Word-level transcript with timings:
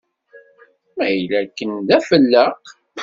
Ma 0.95 1.05
yella 1.13 1.37
akken, 1.43 1.71
d 1.87 1.89
afelleq. 1.97 2.63